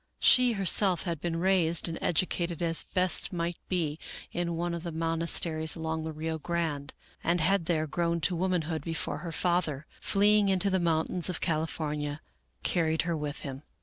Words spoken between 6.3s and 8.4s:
Grande, and had there grown to